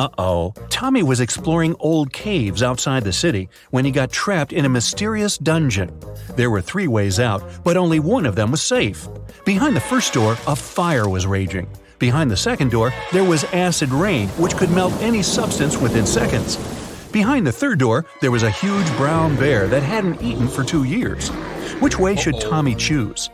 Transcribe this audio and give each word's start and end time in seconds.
Uh 0.00 0.08
oh, 0.16 0.54
Tommy 0.70 1.02
was 1.02 1.20
exploring 1.20 1.76
old 1.78 2.10
caves 2.10 2.62
outside 2.62 3.04
the 3.04 3.12
city 3.12 3.50
when 3.68 3.84
he 3.84 3.90
got 3.90 4.10
trapped 4.10 4.54
in 4.54 4.64
a 4.64 4.68
mysterious 4.70 5.36
dungeon. 5.36 5.94
There 6.36 6.48
were 6.48 6.62
three 6.62 6.88
ways 6.88 7.20
out, 7.20 7.42
but 7.64 7.76
only 7.76 8.00
one 8.00 8.24
of 8.24 8.34
them 8.34 8.50
was 8.50 8.62
safe. 8.62 9.06
Behind 9.44 9.76
the 9.76 9.80
first 9.80 10.14
door, 10.14 10.38
a 10.46 10.56
fire 10.56 11.06
was 11.06 11.26
raging. 11.26 11.68
Behind 11.98 12.30
the 12.30 12.36
second 12.38 12.70
door, 12.70 12.94
there 13.12 13.24
was 13.24 13.44
acid 13.52 13.90
rain, 13.90 14.28
which 14.38 14.56
could 14.56 14.70
melt 14.70 14.94
any 15.02 15.22
substance 15.22 15.76
within 15.76 16.06
seconds. 16.06 16.56
Behind 17.12 17.46
the 17.46 17.52
third 17.52 17.78
door, 17.78 18.06
there 18.22 18.30
was 18.30 18.44
a 18.44 18.50
huge 18.50 18.90
brown 18.96 19.36
bear 19.36 19.68
that 19.68 19.82
hadn't 19.82 20.22
eaten 20.22 20.48
for 20.48 20.64
two 20.64 20.84
years. 20.84 21.28
Which 21.82 21.98
way 21.98 22.16
should 22.16 22.40
Tommy 22.40 22.74
choose? 22.74 23.28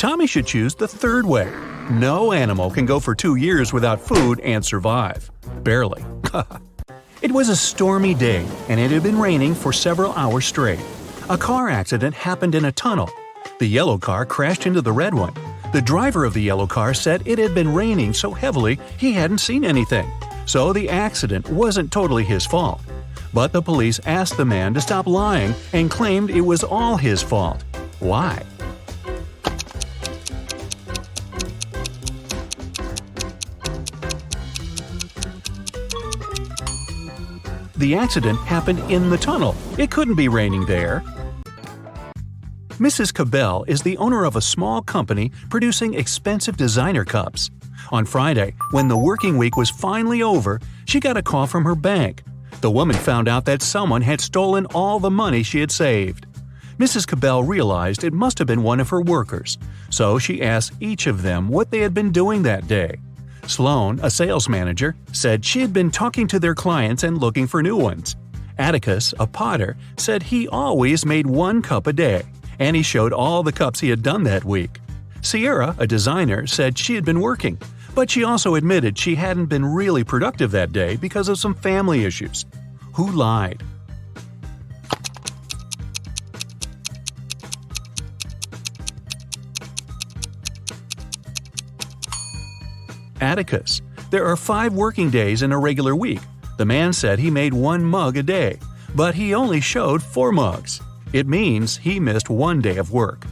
Tommy 0.00 0.26
should 0.26 0.46
choose 0.46 0.74
the 0.74 0.88
third 0.88 1.26
way. 1.26 1.52
No 1.90 2.32
animal 2.32 2.70
can 2.70 2.86
go 2.86 3.00
for 3.00 3.14
two 3.14 3.34
years 3.34 3.70
without 3.70 4.00
food 4.00 4.40
and 4.40 4.64
survive. 4.64 5.30
Barely. 5.62 6.02
it 7.20 7.30
was 7.30 7.50
a 7.50 7.54
stormy 7.54 8.14
day, 8.14 8.46
and 8.70 8.80
it 8.80 8.90
had 8.90 9.02
been 9.02 9.18
raining 9.18 9.54
for 9.54 9.74
several 9.74 10.14
hours 10.14 10.46
straight. 10.46 10.80
A 11.28 11.36
car 11.36 11.68
accident 11.68 12.14
happened 12.14 12.54
in 12.54 12.64
a 12.64 12.72
tunnel. 12.72 13.10
The 13.58 13.66
yellow 13.66 13.98
car 13.98 14.24
crashed 14.24 14.66
into 14.66 14.80
the 14.80 14.90
red 14.90 15.12
one. 15.12 15.34
The 15.74 15.82
driver 15.82 16.24
of 16.24 16.32
the 16.32 16.40
yellow 16.40 16.66
car 16.66 16.94
said 16.94 17.22
it 17.26 17.38
had 17.38 17.54
been 17.54 17.74
raining 17.74 18.14
so 18.14 18.32
heavily 18.32 18.80
he 18.96 19.12
hadn't 19.12 19.42
seen 19.42 19.66
anything, 19.66 20.10
so 20.46 20.72
the 20.72 20.88
accident 20.88 21.46
wasn't 21.50 21.92
totally 21.92 22.24
his 22.24 22.46
fault. 22.46 22.80
But 23.34 23.52
the 23.52 23.60
police 23.60 24.00
asked 24.06 24.38
the 24.38 24.46
man 24.46 24.72
to 24.72 24.80
stop 24.80 25.06
lying 25.06 25.54
and 25.74 25.90
claimed 25.90 26.30
it 26.30 26.40
was 26.40 26.64
all 26.64 26.96
his 26.96 27.22
fault. 27.22 27.64
Why? 27.98 28.42
The 37.80 37.94
accident 37.94 38.38
happened 38.40 38.78
in 38.90 39.08
the 39.08 39.16
tunnel. 39.16 39.56
It 39.78 39.90
couldn't 39.90 40.16
be 40.16 40.28
raining 40.28 40.66
there. 40.66 41.02
Mrs. 42.78 43.12
Cabell 43.12 43.64
is 43.68 43.80
the 43.80 43.96
owner 43.96 44.26
of 44.26 44.36
a 44.36 44.42
small 44.42 44.82
company 44.82 45.32
producing 45.48 45.94
expensive 45.94 46.58
designer 46.58 47.06
cups. 47.06 47.50
On 47.90 48.04
Friday, 48.04 48.54
when 48.72 48.88
the 48.88 48.98
working 48.98 49.38
week 49.38 49.56
was 49.56 49.70
finally 49.70 50.20
over, 50.22 50.60
she 50.84 51.00
got 51.00 51.16
a 51.16 51.22
call 51.22 51.46
from 51.46 51.64
her 51.64 51.74
bank. 51.74 52.22
The 52.60 52.70
woman 52.70 52.96
found 52.96 53.28
out 53.28 53.46
that 53.46 53.62
someone 53.62 54.02
had 54.02 54.20
stolen 54.20 54.66
all 54.74 55.00
the 55.00 55.10
money 55.10 55.42
she 55.42 55.60
had 55.60 55.72
saved. 55.72 56.26
Mrs. 56.78 57.06
Cabell 57.06 57.44
realized 57.44 58.04
it 58.04 58.12
must 58.12 58.36
have 58.36 58.46
been 58.46 58.62
one 58.62 58.80
of 58.80 58.90
her 58.90 59.00
workers, 59.00 59.56
so 59.88 60.18
she 60.18 60.42
asked 60.42 60.74
each 60.80 61.06
of 61.06 61.22
them 61.22 61.48
what 61.48 61.70
they 61.70 61.78
had 61.78 61.94
been 61.94 62.12
doing 62.12 62.42
that 62.42 62.68
day. 62.68 62.98
Sloan, 63.46 64.00
a 64.02 64.10
sales 64.10 64.48
manager, 64.48 64.94
said 65.12 65.44
she 65.44 65.60
had 65.60 65.72
been 65.72 65.90
talking 65.90 66.26
to 66.28 66.38
their 66.38 66.54
clients 66.54 67.02
and 67.02 67.18
looking 67.18 67.46
for 67.46 67.62
new 67.62 67.76
ones. 67.76 68.16
Atticus, 68.58 69.14
a 69.18 69.26
potter, 69.26 69.76
said 69.96 70.22
he 70.22 70.46
always 70.48 71.06
made 71.06 71.26
one 71.26 71.62
cup 71.62 71.86
a 71.86 71.92
day, 71.92 72.22
and 72.58 72.76
he 72.76 72.82
showed 72.82 73.12
all 73.12 73.42
the 73.42 73.52
cups 73.52 73.80
he 73.80 73.88
had 73.88 74.02
done 74.02 74.22
that 74.24 74.44
week. 74.44 74.78
Sierra, 75.22 75.74
a 75.78 75.86
designer, 75.86 76.46
said 76.46 76.78
she 76.78 76.94
had 76.94 77.04
been 77.04 77.20
working, 77.20 77.58
but 77.94 78.10
she 78.10 78.24
also 78.24 78.54
admitted 78.54 78.98
she 78.98 79.14
hadn't 79.14 79.46
been 79.46 79.64
really 79.64 80.04
productive 80.04 80.50
that 80.52 80.72
day 80.72 80.96
because 80.96 81.28
of 81.28 81.38
some 81.38 81.54
family 81.54 82.04
issues. 82.04 82.46
Who 82.94 83.10
lied? 83.10 83.62
Atticus. 93.20 93.82
There 94.10 94.26
are 94.26 94.36
five 94.36 94.72
working 94.74 95.10
days 95.10 95.42
in 95.42 95.52
a 95.52 95.58
regular 95.58 95.94
week. 95.94 96.20
The 96.58 96.64
man 96.64 96.92
said 96.92 97.18
he 97.18 97.30
made 97.30 97.54
one 97.54 97.84
mug 97.84 98.16
a 98.16 98.22
day, 98.22 98.58
but 98.94 99.14
he 99.14 99.34
only 99.34 99.60
showed 99.60 100.02
four 100.02 100.32
mugs. 100.32 100.80
It 101.12 101.26
means 101.26 101.76
he 101.76 101.98
missed 101.98 102.30
one 102.30 102.60
day 102.60 102.76
of 102.76 102.92
work. 102.92 103.26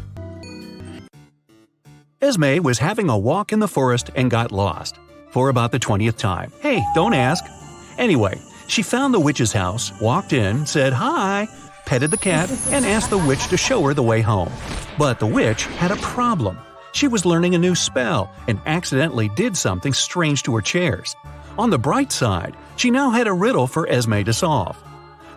Esme 2.21 2.63
was 2.63 2.79
having 2.79 3.09
a 3.09 3.19
walk 3.19 3.53
in 3.53 3.61
the 3.61 3.69
forest 3.69 4.11
and 4.17 4.31
got 4.31 4.51
lost. 4.51 4.99
For 5.31 5.51
about 5.51 5.73
the 5.73 5.79
20th 5.79 6.17
time. 6.17 6.53
Hey, 6.61 6.83
don't 6.95 7.15
ask. 7.15 7.45
Anyway, 7.99 8.41
she 8.67 8.83
found 8.83 9.15
the 9.15 9.21
witch's 9.21 9.53
house, 9.53 9.93
walked 10.01 10.33
in, 10.33 10.67
said 10.67 10.93
hi, 10.93 11.49
petted 11.87 12.11
the 12.11 12.17
cat, 12.17 12.51
and 12.71 12.85
asked 12.85 13.11
the 13.11 13.19
witch 13.19 13.47
to 13.49 13.57
show 13.57 13.83
her 13.83 13.95
the 13.95 14.03
way 14.03 14.21
home. 14.21 14.53
But 14.99 15.21
the 15.21 15.27
witch 15.27 15.65
had 15.67 15.91
a 15.91 15.97
problem. 15.97 16.59
She 16.93 17.09
was 17.09 17.27
learning 17.27 17.55
a 17.55 17.59
new 17.59 17.75
spell 17.75 18.31
and 18.47 18.61
accidentally 18.67 19.29
did 19.29 19.57
something 19.57 19.93
strange 19.93 20.43
to 20.45 20.55
her 20.55 20.63
chairs. 20.63 21.15
On 21.59 21.71
the 21.71 21.79
bright 21.79 22.13
side, 22.13 22.57
she 22.77 22.91
now 22.91 23.11
had 23.11 23.27
a 23.27 23.33
riddle 23.33 23.67
for 23.67 23.89
Esme 23.89 24.23
to 24.23 24.33
solve. 24.33 24.77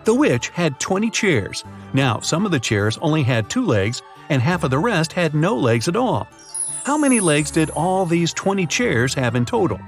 The 0.04 0.14
witch 0.14 0.48
had 0.48 0.80
20 0.80 1.10
chairs. 1.10 1.64
Now, 1.92 2.20
some 2.20 2.44
of 2.44 2.52
the 2.52 2.60
chairs 2.60 2.98
only 3.02 3.22
had 3.22 3.48
two 3.48 3.64
legs, 3.64 4.02
and 4.28 4.42
half 4.42 4.64
of 4.64 4.70
the 4.70 4.78
rest 4.78 5.12
had 5.12 5.34
no 5.34 5.56
legs 5.56 5.88
at 5.88 5.96
all. 5.96 6.26
How 6.84 6.98
many 6.98 7.20
legs 7.20 7.50
did 7.50 7.70
all 7.70 8.06
these 8.06 8.32
20 8.32 8.66
chairs 8.66 9.14
have 9.14 9.36
in 9.36 9.44
total? 9.44 9.78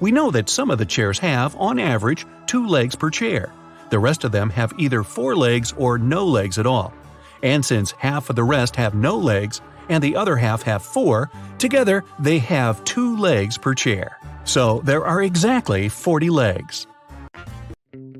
We 0.00 0.12
know 0.12 0.30
that 0.30 0.48
some 0.48 0.70
of 0.70 0.78
the 0.78 0.86
chairs 0.86 1.18
have, 1.18 1.56
on 1.56 1.78
average, 1.78 2.24
two 2.48 2.66
legs 2.66 2.96
per 2.96 3.10
chair. 3.10 3.52
The 3.90 3.98
rest 3.98 4.24
of 4.24 4.32
them 4.32 4.50
have 4.50 4.72
either 4.78 5.04
four 5.04 5.36
legs 5.36 5.72
or 5.76 5.98
no 5.98 6.26
legs 6.26 6.58
at 6.58 6.66
all. 6.66 6.92
And 7.42 7.64
since 7.64 7.92
half 7.92 8.28
of 8.30 8.36
the 8.36 8.42
rest 8.42 8.74
have 8.76 8.94
no 8.94 9.16
legs 9.16 9.60
and 9.88 10.02
the 10.02 10.16
other 10.16 10.36
half 10.36 10.62
have 10.62 10.82
four, 10.82 11.30
together 11.58 12.04
they 12.18 12.38
have 12.38 12.82
two 12.84 13.16
legs 13.16 13.56
per 13.56 13.74
chair. 13.74 14.18
So 14.44 14.80
there 14.84 15.04
are 15.04 15.22
exactly 15.22 15.88
40 15.88 16.30
legs. 16.30 16.86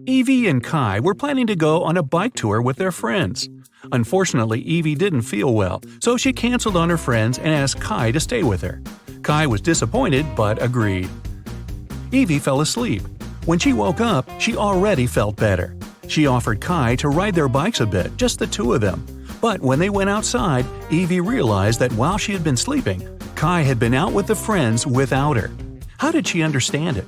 Evie 0.06 0.47
and 0.47 0.62
Kai 0.62 1.00
were 1.00 1.15
planning 1.15 1.47
to 1.49 1.56
go 1.56 1.83
on 1.83 1.97
a 1.97 2.03
bike 2.03 2.34
tour 2.34 2.62
with 2.62 2.77
their 2.77 2.93
friends. 2.93 3.49
Unfortunately, 3.93 4.61
Evie 4.61 4.94
didn't 4.94 5.22
feel 5.22 5.55
well, 5.55 5.83
so 6.00 6.17
she 6.17 6.33
canceled 6.33 6.77
on 6.77 6.88
her 6.91 6.97
friends 6.97 7.38
and 7.38 7.49
asked 7.49 7.81
Kai 7.81 8.12
to 8.12 8.21
stay 8.21 8.43
with 8.43 8.62
her. 8.62 8.83
Kai 9.22 9.47
was 9.47 9.61
disappointed 9.61 10.25
but 10.34 10.62
agreed. 10.62 11.09
Evie 12.11 12.38
fell 12.38 12.61
asleep. 12.62 13.03
When 13.48 13.59
she 13.59 13.72
woke 13.72 14.03
up, 14.03 14.28
she 14.38 14.59
already 14.59 15.06
felt 15.06 15.36
better. 15.36 15.75
She 16.06 16.26
offered 16.26 16.60
Kai 16.60 16.97
to 16.97 17.09
ride 17.09 17.34
their 17.34 17.48
bikes 17.48 17.81
a 17.81 17.86
bit, 17.86 18.14
just 18.19 18.38
the 18.38 18.47
two 18.47 18.75
of 18.75 18.82
them. 18.82 19.06
But 19.41 19.62
when 19.62 19.78
they 19.78 19.88
went 19.88 20.10
outside, 20.10 20.66
Evie 20.91 21.22
realized 21.22 21.81
that 21.81 21.91
while 21.94 22.19
she 22.19 22.34
had 22.34 22.44
been 22.44 22.58
sleeping, 22.58 23.08
Kai 23.37 23.62
had 23.62 23.78
been 23.78 23.94
out 23.94 24.12
with 24.12 24.26
the 24.26 24.34
friends 24.34 24.87
without 24.87 25.38
her. 25.38 25.50
How 25.97 26.10
did 26.10 26.26
she 26.26 26.42
understand 26.42 26.98
it? 26.98 27.06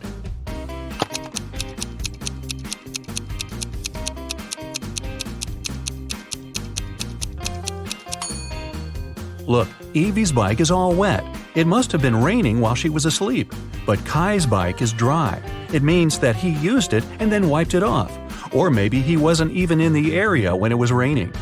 Look, 9.46 9.68
Evie's 9.92 10.32
bike 10.32 10.60
is 10.60 10.70
all 10.70 10.94
wet. 10.94 11.22
It 11.54 11.66
must 11.66 11.92
have 11.92 12.00
been 12.00 12.16
raining 12.16 12.60
while 12.60 12.74
she 12.74 12.88
was 12.88 13.04
asleep. 13.04 13.52
But 13.84 14.02
Kai's 14.06 14.46
bike 14.46 14.80
is 14.80 14.94
dry. 14.94 15.42
It 15.72 15.82
means 15.82 16.19
that 16.19 16.36
he 16.36 16.50
used 16.50 16.92
it 16.92 17.04
and 17.20 17.31
then 17.31 17.48
wiped 17.48 17.75
it 17.75 17.82
off. 17.82 18.16
Or 18.54 18.70
maybe 18.70 19.00
he 19.00 19.16
wasn't 19.16 19.53
even 19.53 19.81
in 19.81 19.92
the 19.92 20.16
area 20.16 20.54
when 20.54 20.72
it 20.72 20.78
was 20.78 20.92
raining. 20.92 21.32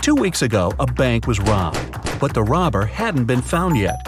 Two 0.00 0.14
weeks 0.14 0.42
ago, 0.42 0.72
a 0.78 0.86
bank 0.86 1.26
was 1.26 1.40
robbed, 1.40 2.20
but 2.20 2.32
the 2.32 2.42
robber 2.42 2.84
hadn't 2.86 3.24
been 3.24 3.42
found 3.42 3.76
yet. 3.76 4.00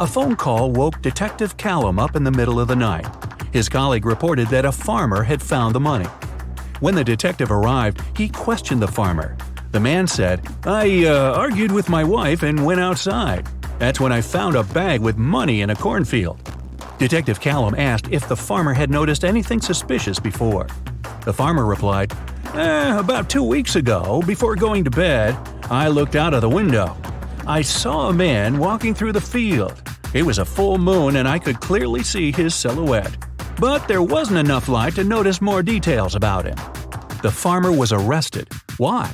A 0.00 0.06
phone 0.06 0.34
call 0.34 0.72
woke 0.72 1.00
Detective 1.02 1.56
Callum 1.56 1.98
up 1.98 2.16
in 2.16 2.24
the 2.24 2.30
middle 2.30 2.58
of 2.58 2.68
the 2.68 2.76
night. 2.76 3.06
His 3.52 3.68
colleague 3.68 4.06
reported 4.06 4.48
that 4.48 4.64
a 4.64 4.72
farmer 4.72 5.22
had 5.22 5.42
found 5.42 5.74
the 5.74 5.80
money. 5.80 6.08
When 6.80 6.94
the 6.94 7.04
detective 7.04 7.50
arrived, 7.50 8.02
he 8.16 8.28
questioned 8.28 8.82
the 8.82 8.88
farmer. 8.88 9.36
The 9.72 9.80
man 9.80 10.06
said, 10.06 10.46
I 10.64 11.06
uh, 11.06 11.32
argued 11.34 11.72
with 11.72 11.88
my 11.88 12.04
wife 12.04 12.42
and 12.42 12.64
went 12.64 12.80
outside. 12.80 13.46
That's 13.78 14.00
when 14.00 14.12
I 14.12 14.20
found 14.20 14.56
a 14.56 14.64
bag 14.64 15.00
with 15.00 15.16
money 15.16 15.60
in 15.60 15.70
a 15.70 15.76
cornfield. 15.76 16.40
Detective 16.98 17.40
Callum 17.40 17.74
asked 17.76 18.08
if 18.10 18.26
the 18.26 18.36
farmer 18.36 18.72
had 18.72 18.90
noticed 18.90 19.24
anything 19.24 19.60
suspicious 19.60 20.18
before. 20.18 20.66
The 21.24 21.32
farmer 21.32 21.66
replied, 21.66 22.12
eh, 22.54 22.98
About 22.98 23.28
two 23.28 23.42
weeks 23.42 23.76
ago, 23.76 24.22
before 24.26 24.56
going 24.56 24.84
to 24.84 24.90
bed, 24.90 25.36
I 25.70 25.88
looked 25.88 26.16
out 26.16 26.32
of 26.32 26.40
the 26.40 26.48
window. 26.48 26.96
I 27.46 27.62
saw 27.62 28.08
a 28.08 28.12
man 28.12 28.58
walking 28.58 28.94
through 28.94 29.12
the 29.12 29.20
field. 29.20 29.82
It 30.14 30.22
was 30.22 30.38
a 30.38 30.44
full 30.44 30.78
moon 30.78 31.16
and 31.16 31.28
I 31.28 31.38
could 31.38 31.60
clearly 31.60 32.02
see 32.02 32.32
his 32.32 32.54
silhouette. 32.54 33.16
But 33.60 33.86
there 33.88 34.02
wasn't 34.02 34.38
enough 34.38 34.68
light 34.68 34.94
to 34.94 35.04
notice 35.04 35.40
more 35.40 35.62
details 35.62 36.14
about 36.14 36.46
him. 36.46 36.56
The 37.22 37.30
farmer 37.30 37.72
was 37.72 37.92
arrested. 37.92 38.48
Why? 38.78 39.12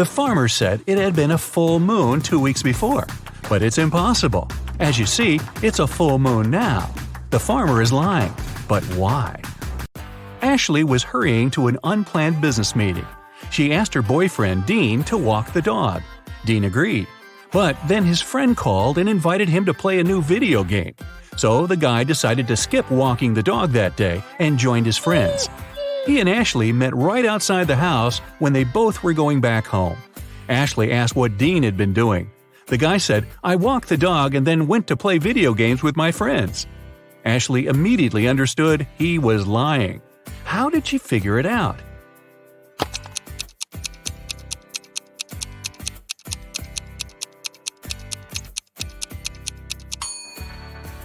The 0.00 0.06
farmer 0.06 0.48
said 0.48 0.80
it 0.86 0.96
had 0.96 1.14
been 1.14 1.32
a 1.32 1.36
full 1.36 1.78
moon 1.78 2.22
two 2.22 2.40
weeks 2.40 2.62
before, 2.62 3.06
but 3.50 3.62
it's 3.62 3.76
impossible. 3.76 4.48
As 4.78 4.98
you 4.98 5.04
see, 5.04 5.38
it's 5.62 5.78
a 5.78 5.86
full 5.86 6.18
moon 6.18 6.50
now. 6.50 6.88
The 7.28 7.38
farmer 7.38 7.82
is 7.82 7.92
lying. 7.92 8.32
But 8.66 8.82
why? 8.96 9.42
Ashley 10.40 10.84
was 10.84 11.02
hurrying 11.02 11.50
to 11.50 11.66
an 11.66 11.76
unplanned 11.84 12.40
business 12.40 12.74
meeting. 12.74 13.04
She 13.50 13.74
asked 13.74 13.92
her 13.92 14.00
boyfriend, 14.00 14.64
Dean, 14.64 15.04
to 15.04 15.18
walk 15.18 15.52
the 15.52 15.60
dog. 15.60 16.00
Dean 16.46 16.64
agreed. 16.64 17.06
But 17.52 17.76
then 17.86 18.06
his 18.06 18.22
friend 18.22 18.56
called 18.56 18.96
and 18.96 19.06
invited 19.06 19.50
him 19.50 19.66
to 19.66 19.74
play 19.74 20.00
a 20.00 20.04
new 20.04 20.22
video 20.22 20.64
game. 20.64 20.94
So 21.36 21.66
the 21.66 21.76
guy 21.76 22.04
decided 22.04 22.48
to 22.48 22.56
skip 22.56 22.90
walking 22.90 23.34
the 23.34 23.42
dog 23.42 23.72
that 23.72 23.98
day 23.98 24.22
and 24.38 24.58
joined 24.58 24.86
his 24.86 24.96
friends. 24.96 25.50
He 26.06 26.18
and 26.18 26.28
Ashley 26.28 26.72
met 26.72 26.94
right 26.94 27.26
outside 27.26 27.66
the 27.66 27.76
house 27.76 28.20
when 28.38 28.52
they 28.52 28.64
both 28.64 29.02
were 29.02 29.12
going 29.12 29.40
back 29.40 29.66
home. 29.66 29.98
Ashley 30.48 30.92
asked 30.92 31.14
what 31.14 31.36
Dean 31.36 31.62
had 31.62 31.76
been 31.76 31.92
doing. 31.92 32.30
The 32.66 32.78
guy 32.78 32.96
said, 32.96 33.26
I 33.44 33.56
walked 33.56 33.88
the 33.88 33.96
dog 33.96 34.34
and 34.34 34.46
then 34.46 34.66
went 34.66 34.86
to 34.86 34.96
play 34.96 35.18
video 35.18 35.52
games 35.52 35.82
with 35.82 35.96
my 35.96 36.10
friends. 36.10 36.66
Ashley 37.24 37.66
immediately 37.66 38.28
understood 38.28 38.86
he 38.96 39.18
was 39.18 39.46
lying. 39.46 40.00
How 40.44 40.70
did 40.70 40.86
she 40.86 40.96
figure 40.96 41.38
it 41.38 41.46
out? 41.46 41.78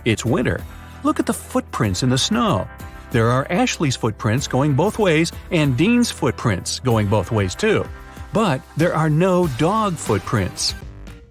It's 0.06 0.24
winter. 0.24 0.64
Look 1.04 1.20
at 1.20 1.26
the 1.26 1.34
footprints 1.34 2.02
in 2.04 2.10
the 2.10 2.18
snow. 2.18 2.68
There 3.12 3.30
are 3.30 3.48
Ashley's 3.50 3.96
footprints 3.96 4.48
going 4.48 4.74
both 4.74 5.00
ways 5.00 5.32
and 5.52 5.78
Dean's 5.78 6.12
footprints 6.12 6.80
going 6.80 7.08
both 7.08 7.32
ways 7.32 7.56
too. 7.56 7.86
But 8.34 8.62
there 8.76 8.94
are 8.94 9.10
no 9.10 9.48
dog 9.58 9.96
footprints. 9.96 10.76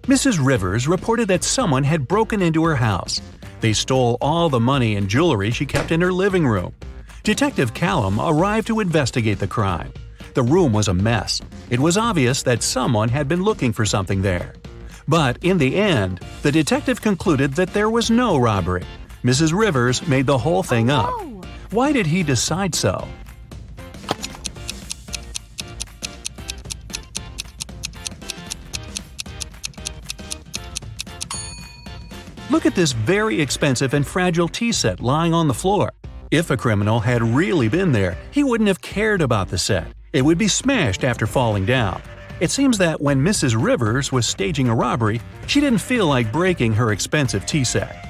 Mrs. 0.03 0.43
Rivers 0.43 0.87
reported 0.87 1.27
that 1.29 1.43
someone 1.43 1.83
had 1.83 2.07
broken 2.07 2.41
into 2.41 2.63
her 2.65 2.75
house. 2.75 3.21
They 3.61 3.73
stole 3.73 4.17
all 4.21 4.49
the 4.49 4.59
money 4.59 4.95
and 4.95 5.09
jewelry 5.09 5.51
she 5.51 5.65
kept 5.65 5.91
in 5.91 6.01
her 6.01 6.13
living 6.13 6.45
room. 6.47 6.73
Detective 7.23 7.73
Callum 7.73 8.19
arrived 8.19 8.67
to 8.67 8.79
investigate 8.79 9.39
the 9.39 9.47
crime. 9.47 9.91
The 10.35 10.43
room 10.43 10.73
was 10.73 10.87
a 10.87 10.93
mess. 10.93 11.41
It 11.69 11.79
was 11.79 11.97
obvious 11.97 12.43
that 12.43 12.61
someone 12.61 13.09
had 13.09 13.27
been 13.27 13.41
looking 13.41 13.73
for 13.73 13.85
something 13.85 14.21
there. 14.21 14.53
But 15.07 15.37
in 15.43 15.57
the 15.57 15.75
end, 15.75 16.19
the 16.41 16.51
detective 16.51 17.01
concluded 17.01 17.53
that 17.53 17.73
there 17.73 17.89
was 17.89 18.11
no 18.11 18.37
robbery. 18.37 18.85
Mrs. 19.23 19.57
Rivers 19.57 20.07
made 20.07 20.27
the 20.27 20.37
whole 20.37 20.61
thing 20.61 20.89
up. 20.91 21.09
Oh, 21.11 21.34
Why 21.75 21.91
did 21.91 22.07
he 22.07 22.23
decide 22.23 22.73
so? 22.73 23.05
Look 32.49 32.65
at 32.65 32.75
this 32.75 32.93
very 32.93 33.41
expensive 33.41 33.93
and 33.93 34.07
fragile 34.07 34.47
tea 34.47 34.71
set 34.71 35.01
lying 35.01 35.33
on 35.33 35.49
the 35.49 35.53
floor. 35.53 35.91
If 36.31 36.49
a 36.49 36.55
criminal 36.55 37.01
had 37.01 37.21
really 37.21 37.67
been 37.67 37.91
there, 37.91 38.17
he 38.31 38.45
wouldn't 38.45 38.69
have 38.69 38.79
cared 38.79 39.21
about 39.21 39.49
the 39.49 39.57
set. 39.57 39.87
It 40.13 40.21
would 40.21 40.37
be 40.37 40.47
smashed 40.47 41.03
after 41.03 41.27
falling 41.27 41.65
down. 41.65 42.01
It 42.39 42.51
seems 42.51 42.77
that 42.77 43.01
when 43.01 43.21
Mrs. 43.21 43.61
Rivers 43.61 44.13
was 44.13 44.25
staging 44.25 44.69
a 44.69 44.75
robbery, 44.75 45.19
she 45.45 45.59
didn't 45.59 45.79
feel 45.79 46.07
like 46.07 46.31
breaking 46.31 46.71
her 46.71 46.93
expensive 46.93 47.45
tea 47.45 47.65
set. 47.65 48.01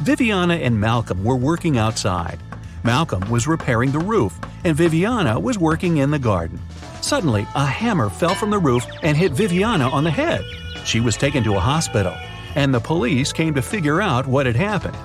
Viviana 0.00 0.54
and 0.54 0.80
Malcolm 0.80 1.22
were 1.22 1.36
working 1.36 1.76
outside. 1.76 2.38
Malcolm 2.84 3.30
was 3.30 3.46
repairing 3.46 3.92
the 3.92 3.98
roof, 3.98 4.38
and 4.64 4.76
Viviana 4.76 5.40
was 5.40 5.58
working 5.58 5.96
in 5.96 6.10
the 6.10 6.18
garden. 6.18 6.60
Suddenly, 7.00 7.46
a 7.54 7.64
hammer 7.64 8.10
fell 8.10 8.34
from 8.34 8.50
the 8.50 8.58
roof 8.58 8.84
and 9.02 9.16
hit 9.16 9.32
Viviana 9.32 9.88
on 9.88 10.04
the 10.04 10.10
head. 10.10 10.44
She 10.84 11.00
was 11.00 11.16
taken 11.16 11.42
to 11.44 11.56
a 11.56 11.60
hospital, 11.60 12.14
and 12.54 12.74
the 12.74 12.80
police 12.80 13.32
came 13.32 13.54
to 13.54 13.62
figure 13.62 14.02
out 14.02 14.26
what 14.26 14.44
had 14.44 14.54
happened. 14.54 14.96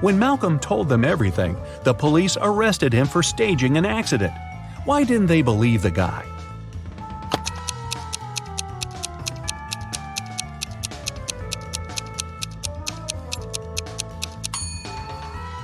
When 0.00 0.18
Malcolm 0.18 0.60
told 0.60 0.88
them 0.88 1.04
everything, 1.04 1.56
the 1.82 1.94
police 1.94 2.36
arrested 2.40 2.92
him 2.92 3.08
for 3.08 3.24
staging 3.24 3.76
an 3.76 3.84
accident. 3.84 4.34
Why 4.84 5.02
didn't 5.02 5.26
they 5.26 5.42
believe 5.42 5.82
the 5.82 5.90
guy? 5.90 6.24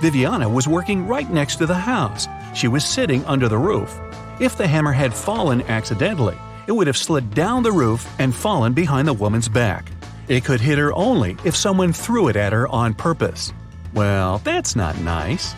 Viviana 0.03 0.49
was 0.49 0.67
working 0.67 1.07
right 1.07 1.31
next 1.31 1.57
to 1.57 1.67
the 1.67 1.77
house. 1.77 2.27
She 2.55 2.67
was 2.67 2.85
sitting 2.85 3.25
under 3.25 3.49
the 3.49 3.57
roof. 3.57 4.01
If 4.41 4.57
the 4.57 4.67
hammer 4.67 4.91
had 4.91 5.15
fallen 5.15 5.63
accidentally, 5.63 6.37
it 6.67 6.73
would 6.73 6.89
have 6.89 6.97
slid 6.97 7.33
down 7.35 7.63
the 7.63 7.71
roof 7.71 8.05
and 8.19 8.35
fallen 8.35 8.73
behind 8.73 9.07
the 9.07 9.13
woman's 9.13 9.49
back. 9.49 9.93
It 10.27 10.45
could 10.45 10.61
hit 10.61 10.77
her 10.77 10.93
only 10.95 11.37
if 11.45 11.55
someone 11.55 11.93
threw 11.93 12.27
it 12.27 12.35
at 12.35 12.53
her 12.53 12.67
on 12.67 12.95
purpose. 12.95 13.53
Well, 13.95 14.39
that's 14.39 14.75
not 14.75 14.99
nice. 14.99 15.55